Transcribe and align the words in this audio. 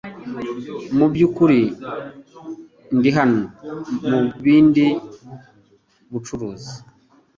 Mubyukuri 0.97 1.59
ndi 2.97 3.09
hano 3.17 3.41
mubindi 4.09 4.85
bucuruzi. 6.11 6.73